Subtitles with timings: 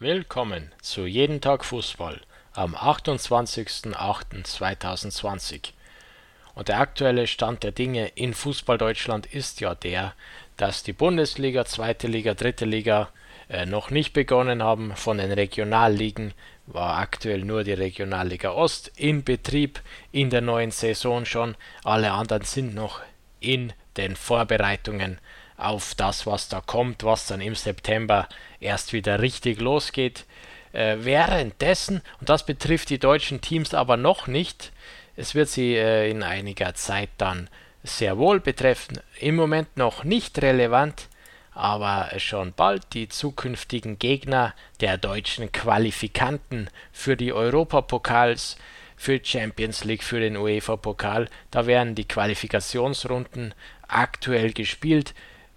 [0.00, 2.20] Willkommen zu Jeden Tag Fußball
[2.52, 5.70] am 28.08.2020.
[6.56, 10.14] Und der aktuelle Stand der Dinge in Fußball Deutschland ist ja der,
[10.56, 13.10] dass die Bundesliga, zweite Liga, dritte Liga
[13.48, 14.96] äh, noch nicht begonnen haben.
[14.96, 16.34] Von den Regionalligen
[16.66, 19.80] war aktuell nur die Regionalliga Ost in Betrieb
[20.10, 21.54] in der neuen Saison schon.
[21.84, 23.00] Alle anderen sind noch
[23.38, 25.20] in den Vorbereitungen
[25.56, 28.28] auf das, was da kommt, was dann im September
[28.60, 30.24] erst wieder richtig losgeht.
[30.72, 34.72] Äh, währenddessen, und das betrifft die deutschen Teams aber noch nicht,
[35.16, 37.48] es wird sie äh, in einiger Zeit dann
[37.84, 41.08] sehr wohl betreffen, im Moment noch nicht relevant,
[41.52, 48.56] aber schon bald die zukünftigen Gegner der deutschen Qualifikanten für die Europapokals,
[48.96, 51.28] für Champions League, für den UEFA-Pokal.
[51.50, 53.54] Da werden die Qualifikationsrunden
[53.86, 55.14] aktuell gespielt.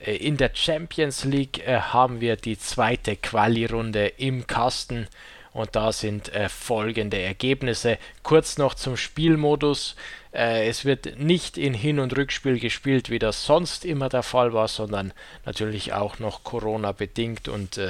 [0.00, 5.06] Äh, in der Champions League äh, haben wir die zweite Quali-Runde im Kasten
[5.52, 7.98] und da sind äh, folgende Ergebnisse.
[8.22, 9.96] Kurz noch zum Spielmodus.
[10.32, 14.68] Es wird nicht in Hin- und Rückspiel gespielt, wie das sonst immer der Fall war,
[14.68, 15.12] sondern
[15.44, 17.80] natürlich auch noch Corona bedingt und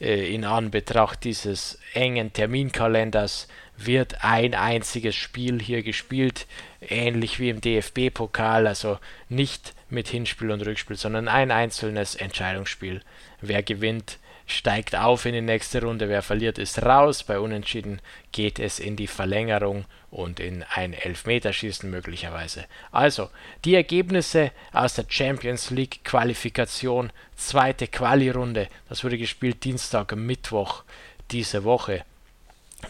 [0.00, 6.48] in Anbetracht dieses engen Terminkalenders wird ein einziges Spiel hier gespielt,
[6.80, 13.02] ähnlich wie im DFB-Pokal, also nicht mit Hinspiel und Rückspiel, sondern ein einzelnes Entscheidungsspiel.
[13.40, 17.22] Wer gewinnt, steigt auf in die nächste Runde, wer verliert, ist raus.
[17.22, 18.00] Bei Unentschieden
[18.32, 22.64] geht es in die Verlängerung und in ein Elfmeterschießen möglicherweise.
[22.90, 23.30] Also,
[23.64, 30.82] die Ergebnisse aus der Champions League Qualifikation, zweite Quali-Runde, das wurde gespielt Dienstag, Mittwoch
[31.30, 32.04] diese Woche.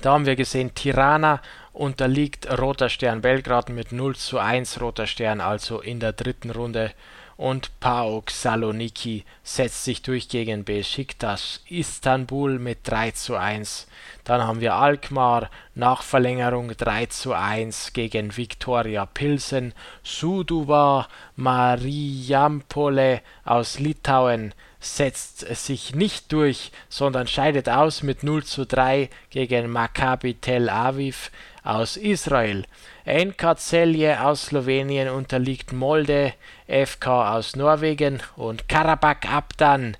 [0.00, 1.42] Da haben wir gesehen, Tirana
[1.72, 6.92] unterliegt Roter Stern Belgrad mit 0 zu 1, Roter Stern also in der dritten Runde
[7.40, 13.86] und PAOK Saloniki setzt sich durch gegen Besiktas Istanbul mit 3 zu 1.
[14.24, 19.72] Dann haben wir Alkmaar nach Verlängerung 3 zu 1 gegen Viktoria Pilsen.
[20.02, 29.08] Suduva Marijampole aus Litauen setzt sich nicht durch, sondern scheidet aus mit 0 zu 3
[29.30, 31.30] gegen Maccabi Tel Aviv
[31.62, 32.64] aus Israel.
[33.06, 36.34] NK Celje aus Slowenien unterliegt Molde
[36.66, 39.96] FK aus Norwegen und Karabakh Abdan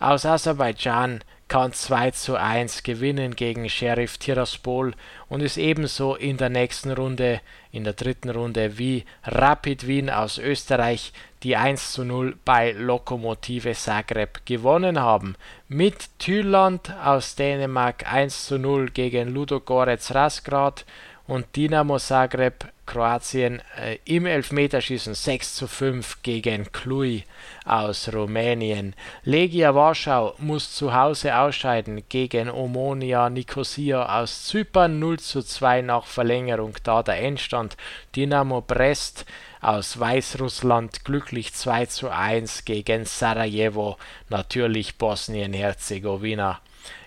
[0.00, 4.92] aus Aserbaidschan kann 2 zu 1 gewinnen gegen Sheriff Tiraspol
[5.28, 7.40] und ist ebenso in der nächsten Runde,
[7.70, 11.12] in der dritten Runde, wie Rapid Wien aus Österreich,
[11.42, 15.36] die 1 zu 0 bei Lokomotive Zagreb gewonnen haben.
[15.68, 20.84] Mit Thüland aus Dänemark 1 zu 0 gegen Ludogorets Rasgrad
[21.26, 27.22] und Dinamo Zagreb Kroatien äh, im Elfmeterschießen 6 zu 5 gegen Cluj
[27.66, 28.94] aus Rumänien.
[29.24, 36.06] Legia Warschau muss zu Hause ausscheiden gegen Omonia Nicosia aus Zypern 0 zu 2 nach
[36.06, 37.76] Verlängerung da der Endstand.
[38.14, 39.26] Dynamo Brest
[39.60, 43.96] aus Weißrussland glücklich 2 zu 1 gegen Sarajevo,
[44.28, 46.60] natürlich Bosnien-Herzegowina.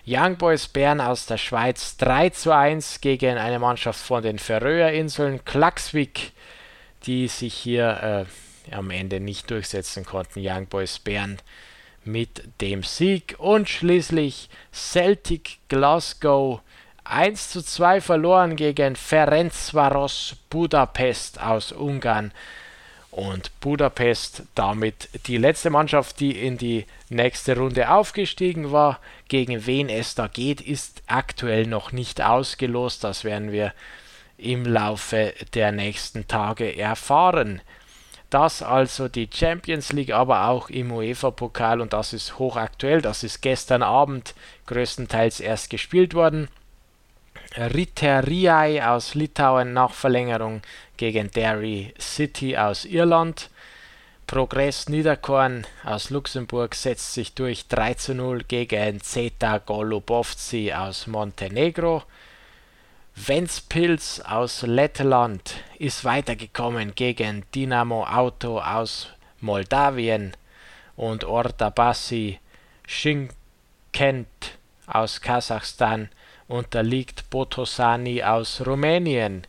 [0.06, 5.44] Young Boys Bern aus der Schweiz 3 zu 1 gegen eine Mannschaft von den Färöerinseln,
[5.44, 6.32] Klaxvik,
[7.06, 8.26] die sich hier
[8.70, 10.40] äh, am Ende nicht durchsetzen konnten.
[10.44, 11.38] Young Boys Bern
[12.04, 16.60] mit dem Sieg und schließlich Celtic Glasgow
[17.12, 22.32] 1 zu 2 verloren gegen Ferencvaros Budapest aus Ungarn
[23.10, 28.98] und Budapest damit die letzte Mannschaft, die in die nächste Runde aufgestiegen war.
[29.28, 33.04] Gegen wen es da geht, ist aktuell noch nicht ausgelost.
[33.04, 33.74] Das werden wir
[34.38, 37.60] im Laufe der nächsten Tage erfahren.
[38.30, 43.02] Das also die Champions League, aber auch im UEFA-Pokal und das ist hochaktuell.
[43.02, 44.34] Das ist gestern Abend
[44.64, 46.48] größtenteils erst gespielt worden.
[47.56, 50.62] Riteriai aus Litauen nach Verlängerung
[50.96, 53.50] gegen Derry City aus Irland.
[54.26, 62.02] Progress Niederkorn aus Luxemburg setzt sich durch 3 zu 0 gegen Zeta Golubovci aus Montenegro.
[63.14, 69.08] Ventspils aus Lettland ist weitergekommen gegen Dynamo Auto aus
[69.40, 70.32] Moldawien
[70.96, 72.38] und Ordabasi
[72.86, 74.28] Shinkent
[74.86, 76.08] aus Kasachstan
[76.48, 79.46] unterliegt Botosani aus Rumänien.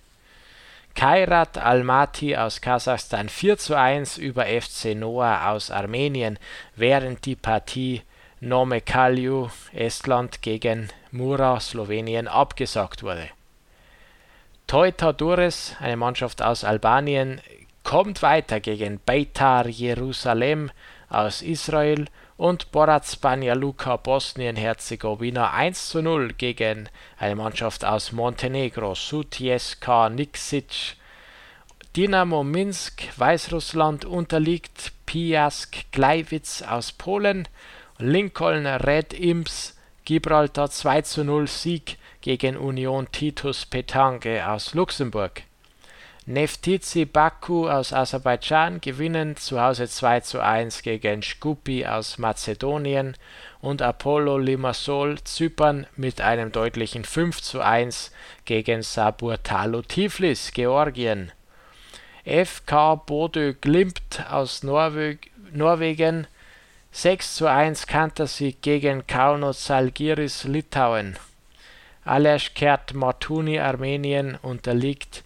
[0.95, 6.37] Kairat Almaty aus Kasachstan 4 zu 1 über FC Noah aus Armenien,
[6.75, 8.03] während die Partie
[8.39, 13.29] Nome Kalju Estland gegen Mura Slowenien abgesagt wurde.
[14.67, 17.41] Teuta Dures, eine Mannschaft aus Albanien,
[17.83, 20.71] kommt weiter gegen Beitar Jerusalem
[21.09, 22.05] aus Israel
[22.43, 30.97] und Borac Banja Luka Bosnien-Herzegowina 1 zu 0 gegen eine Mannschaft aus Montenegro, Sutjeska Niksic.
[31.95, 37.47] Dynamo Minsk, Weißrussland unterliegt Piask Gleiwitz aus Polen,
[37.97, 45.43] Lincoln Red Imps Gibraltar 2 zu 0 Sieg gegen Union Titus Petange aus Luxemburg.
[46.25, 53.17] Neftizhi Baku aus Aserbaidschan gewinnen zu Hause 2 zu 1 gegen Shkupi aus Mazedonien
[53.59, 58.13] und Apollo Limassol Zypern mit einem deutlichen 5 zu 1
[58.45, 61.33] gegen Saburtalo Tiflis Georgien.
[62.23, 65.17] FK Bodø Glimt aus Norwe
[65.51, 66.27] Norwegen
[66.93, 71.17] 6 zu 1 Kantersieg gegen Kauno Zalgiris Litauen.
[72.05, 75.25] Aleshkert Martuni Armenien unterliegt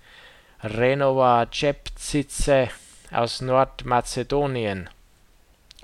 [0.68, 2.70] Renova Cepcice
[3.12, 4.90] aus Nordmazedonien,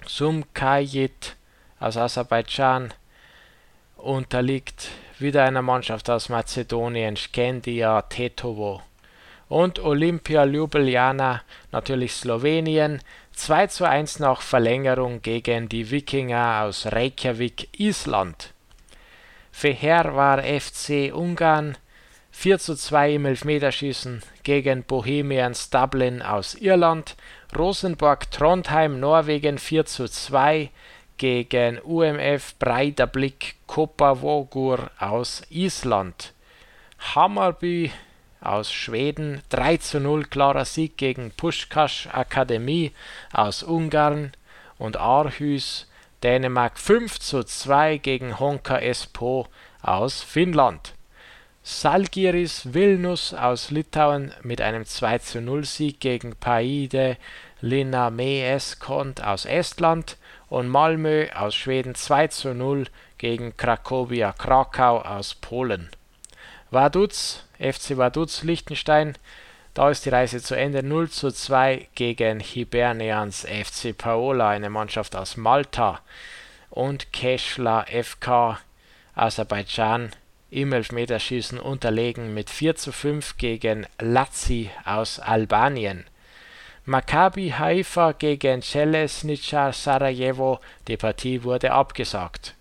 [0.06, 1.36] Sumkayit
[1.80, 2.94] aus Aserbaidschan
[3.96, 4.90] unterliegt
[5.20, 8.82] wieder einer Mannschaft aus Mazedonien, Skendia Tetovo.
[9.48, 13.02] Und Olympia Ljubljana, natürlich Slowenien,
[13.34, 18.54] 2 zu 1 nach Verlängerung gegen die Wikinger aus Reykjavik, Island.
[19.52, 21.78] Feher war FC Ungarn
[22.36, 27.16] 4 zu 2 im Elfmeterschießen gegen Bohemians Dublin aus Irland,
[27.56, 30.70] Rosenborg Trondheim Norwegen 4 zu 2
[31.18, 36.34] gegen UMF Breidablik Kopavogur aus Island,
[37.16, 37.92] Hammarby
[38.42, 42.92] aus Schweden 3 zu 0 klarer Sieg gegen Puskás Akademie
[43.32, 44.34] aus Ungarn.
[44.80, 45.88] Und Aarhus
[46.24, 49.48] Dänemark 5 zu 2 gegen Honka Espoo
[49.82, 50.94] aus Finnland
[51.66, 57.16] Salgiris Vilnius aus Litauen mit einem 2:0-Sieg gegen Paide
[57.62, 60.18] Linnamäeskont aus Estland
[60.50, 62.88] und Malmö aus Schweden 2:0
[63.18, 65.90] gegen Cracovia Krakau aus Polen.
[66.70, 69.18] Vaduz, FC Vaduz Liechtenstein,
[69.74, 76.02] da ist die Reise zu Ende 0:2 gegen Hibernians FC Paola, eine Mannschaft aus Malta
[76.72, 78.60] und Keshla FK
[79.16, 80.12] Aserbaidschan
[80.54, 86.06] im Elfmeterschießen unterlegen mit 4 zu 5 gegen Lazio aus Albanien.
[86.86, 92.54] Maccabi Haifa gegen Celesnica Sarajevo, die Partie wurde abgesagt.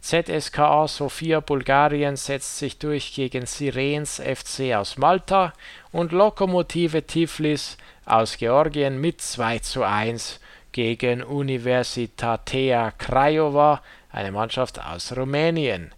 [0.00, 5.54] ZSKA Sofia Bulgarien setzt sich durch gegen Sirens FC aus Malta
[5.92, 10.40] und Lokomotive Tiflis aus Georgien mit 2 zu 1
[10.72, 13.80] gegen Universitatea Craiova,
[14.10, 15.94] eine Mannschaft aus Rumänien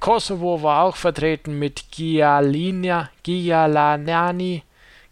[0.00, 4.62] Kosovo war auch vertreten mit Gialina, Gialanani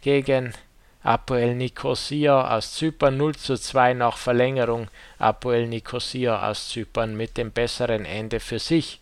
[0.01, 0.55] gegen
[1.03, 4.89] Apoel Nicosia aus Zypern 0 zu 2 nach Verlängerung.
[5.19, 9.01] Apoel Nicosia aus Zypern mit dem besseren Ende für sich.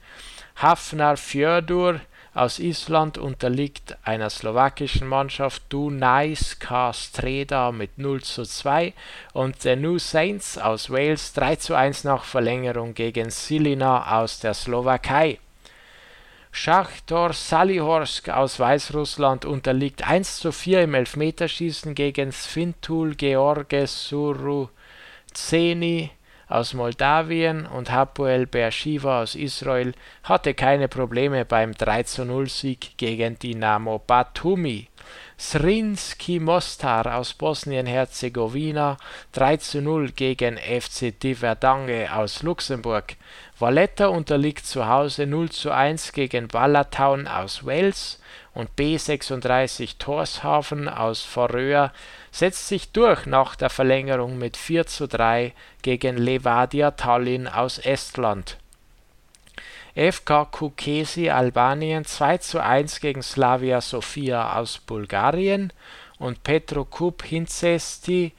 [0.57, 2.01] Hafnar Fjördur
[2.35, 8.93] aus Island unterliegt einer slowakischen Mannschaft Dunajska Streda mit 0 zu 2
[9.35, 14.55] und der New Saints aus Wales 3 zu 1 nach Verlängerung gegen Silina aus der
[14.55, 15.39] Slowakei.
[16.53, 26.11] Schachtor Salihorsk aus Weißrussland unterliegt 1 zu 4 im Elfmeterschießen gegen Svintul Georges Suruzeni
[26.51, 29.95] aus Moldawien und Hapoel Beersheva aus Israel
[30.25, 34.89] hatte keine Probleme beim 3 zu 0 Sieg gegen Dinamo Batumi.
[35.39, 38.97] Srinski Mostar aus Bosnien-Herzegowina
[39.33, 43.15] 3 zu 0 gegen FC Diverdange aus Luxemburg.
[43.61, 48.19] Valletta unterliegt zu Hause 0 zu 1 gegen Ballatown aus Wales
[48.55, 51.93] und B36 Tórshavn aus Färöer
[52.31, 55.53] setzt sich durch nach der Verlängerung mit 4 zu 3
[55.83, 58.57] gegen Levadia Tallinn aus Estland.
[59.95, 65.71] FK Kukesi Albanien 2 zu 1 gegen Slavia Sofia aus Bulgarien
[66.19, 68.33] und Petrokub Hincesti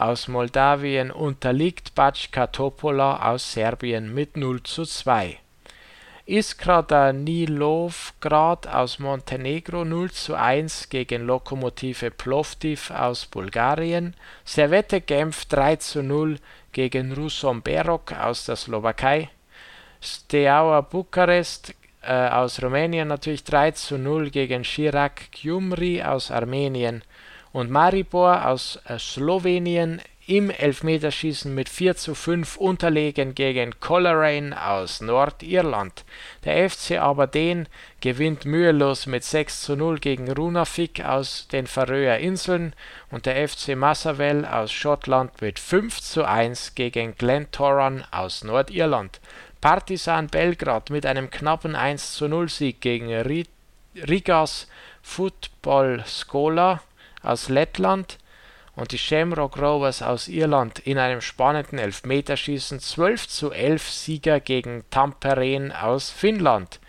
[0.00, 5.38] aus Moldawien unterliegt Bačka Topola aus Serbien mit 0 zu 2.
[6.24, 14.14] Iskra Danilovgrad aus Montenegro 0 zu 1 gegen Lokomotive Plovdiv aus Bulgarien,
[14.44, 16.38] Servette Genf 3 zu 0
[16.72, 19.28] gegen Rusom Berok aus der Slowakei,
[20.00, 27.02] Steaua Bukarest äh, aus Rumänien natürlich 3 zu 0 gegen Chirac Gyumri aus Armenien
[27.52, 35.00] und Maribor aus äh, Slowenien im Elfmeterschießen mit 4 zu 5 unterlegen gegen Coleraine aus
[35.00, 36.04] Nordirland.
[36.44, 37.66] Der FC Aberdeen
[38.00, 42.74] gewinnt mühelos mit 6 zu 0 gegen Runafik aus den Färöer Inseln
[43.10, 49.20] und der FC Massawell aus Schottland mit 5 zu 1 gegen Glentoran aus Nordirland.
[49.60, 53.12] Partizan Belgrad mit einem knappen 1 zu 0 Sieg gegen
[53.96, 54.68] Rigas
[55.02, 56.80] Football Skola
[57.22, 58.18] aus Lettland
[58.76, 64.84] und die Shamrock Rovers aus Irland in einem spannenden Elfmeterschießen 12 zu 11 Sieger gegen
[64.90, 66.80] Tampereen aus Finnland.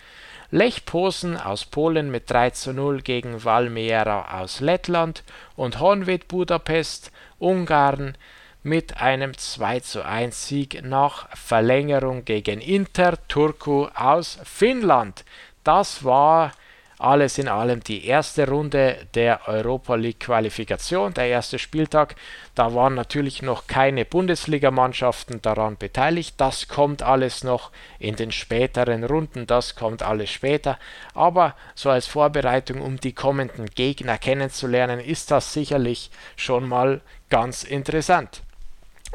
[0.52, 5.24] Lech Posen aus Polen mit 3 zu 0 gegen Valmiera aus Lettland
[5.56, 8.18] und Honvéd Budapest Ungarn
[8.64, 15.24] mit einem 2 zu 1 Sieg nach Verlängerung gegen Inter Turku aus Finnland.
[15.64, 16.52] Das war
[17.02, 22.16] alles in allem die erste Runde der Europa League Qualifikation, der erste Spieltag.
[22.56, 26.36] Da waren natürlich noch keine Bundesligamannschaften daran beteiligt.
[26.38, 30.78] Das kommt alles noch in den späteren Runden, das kommt alles später.
[31.14, 37.64] Aber so als Vorbereitung, um die kommenden Gegner kennenzulernen, ist das sicherlich schon mal ganz
[37.64, 38.42] interessant.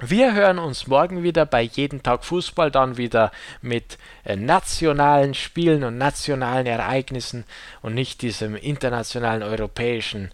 [0.02, 5.84] Wir hören uns morgen wieder bei Jeden Tag Fußball, dann wieder mit äh, nationalen Spielen
[5.84, 7.44] und nationalen Ereignissen
[7.80, 10.32] und nicht diesem internationalen europäischen,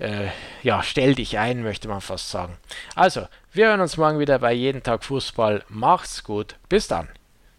[0.00, 0.26] äh,
[0.64, 2.56] ja, stell dich ein, möchte man fast sagen.
[2.96, 5.62] Also, wir hören uns morgen wieder bei Jeden Tag Fußball.
[5.68, 7.08] Macht's gut, bis dann.